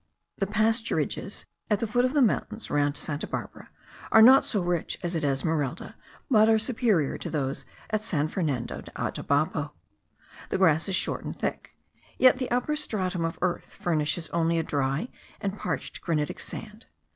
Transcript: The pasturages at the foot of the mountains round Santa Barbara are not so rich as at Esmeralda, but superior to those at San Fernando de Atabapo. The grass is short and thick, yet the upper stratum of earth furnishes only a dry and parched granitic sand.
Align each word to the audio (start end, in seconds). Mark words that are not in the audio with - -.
The 0.39 0.47
pasturages 0.47 1.45
at 1.69 1.79
the 1.79 1.85
foot 1.85 2.05
of 2.05 2.15
the 2.15 2.23
mountains 2.23 2.71
round 2.71 2.97
Santa 2.97 3.27
Barbara 3.27 3.69
are 4.11 4.23
not 4.23 4.43
so 4.43 4.59
rich 4.59 4.97
as 5.03 5.15
at 5.15 5.23
Esmeralda, 5.23 5.95
but 6.27 6.57
superior 6.59 7.19
to 7.19 7.29
those 7.29 7.65
at 7.91 8.03
San 8.03 8.27
Fernando 8.27 8.81
de 8.81 8.89
Atabapo. 8.99 9.73
The 10.49 10.57
grass 10.57 10.89
is 10.89 10.95
short 10.95 11.23
and 11.23 11.37
thick, 11.37 11.75
yet 12.17 12.39
the 12.39 12.49
upper 12.49 12.75
stratum 12.75 13.23
of 13.23 13.37
earth 13.43 13.75
furnishes 13.79 14.27
only 14.29 14.57
a 14.57 14.63
dry 14.63 15.09
and 15.39 15.55
parched 15.55 16.01
granitic 16.01 16.39
sand. 16.39 16.87